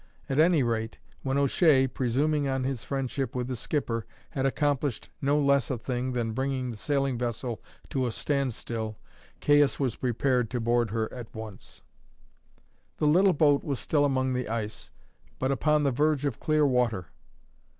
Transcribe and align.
At 0.27 0.39
any 0.39 0.63
rate, 0.63 0.97
when 1.21 1.37
O'Shea, 1.37 1.85
presuming 1.85 2.47
on 2.47 2.63
his 2.63 2.83
friendship 2.83 3.35
with 3.35 3.45
the 3.49 3.55
skipper, 3.55 4.07
had 4.31 4.47
accomplished 4.47 5.11
no 5.21 5.39
less 5.39 5.69
a 5.69 5.77
thing 5.77 6.13
than 6.13 6.31
bringing 6.33 6.71
the 6.71 6.75
sailing 6.77 7.19
vessel 7.19 7.61
to 7.91 8.07
a 8.07 8.11
standstill, 8.11 8.97
Caius 9.41 9.79
was 9.79 9.97
prepared 9.97 10.49
to 10.49 10.59
board 10.59 10.89
her 10.89 11.13
at 11.13 11.35
once. 11.35 11.83
The 12.97 13.05
little 13.05 13.33
boat 13.33 13.63
was 13.63 13.79
still 13.79 14.03
among 14.03 14.33
the 14.33 14.49
ice, 14.49 14.89
but 15.37 15.51
upon 15.51 15.83
the 15.83 15.91
verge 15.91 16.25
of 16.25 16.39
clear 16.39 16.65
water. 16.65 17.09